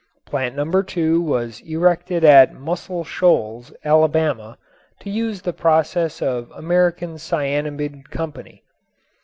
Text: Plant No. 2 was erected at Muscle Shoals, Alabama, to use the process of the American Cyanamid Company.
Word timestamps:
Plant 0.25 0.55
No. 0.55 0.81
2 0.81 1.21
was 1.21 1.61
erected 1.61 2.23
at 2.23 2.55
Muscle 2.55 3.03
Shoals, 3.03 3.71
Alabama, 3.85 4.57
to 5.01 5.11
use 5.11 5.43
the 5.43 5.53
process 5.53 6.23
of 6.23 6.49
the 6.49 6.55
American 6.55 7.19
Cyanamid 7.19 8.09
Company. 8.09 8.63